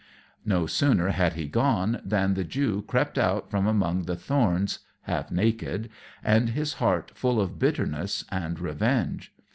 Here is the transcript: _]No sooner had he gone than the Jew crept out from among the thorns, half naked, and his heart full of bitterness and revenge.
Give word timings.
_]No 0.43 0.65
sooner 0.65 1.09
had 1.09 1.33
he 1.33 1.47
gone 1.47 2.01
than 2.03 2.33
the 2.33 2.43
Jew 2.43 2.81
crept 2.87 3.19
out 3.19 3.51
from 3.51 3.67
among 3.67 4.05
the 4.05 4.15
thorns, 4.15 4.79
half 5.01 5.29
naked, 5.29 5.91
and 6.23 6.49
his 6.49 6.73
heart 6.81 7.11
full 7.13 7.39
of 7.39 7.59
bitterness 7.59 8.25
and 8.31 8.59
revenge. 8.59 9.31